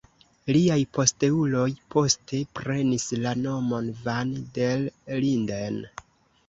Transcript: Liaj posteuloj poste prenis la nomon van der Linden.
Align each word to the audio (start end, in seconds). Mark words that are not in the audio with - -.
Liaj 0.53 0.77
posteuloj 0.97 1.67
poste 1.97 2.39
prenis 2.61 3.07
la 3.27 3.35
nomon 3.45 3.93
van 4.09 4.35
der 4.59 4.87
Linden. 5.27 5.81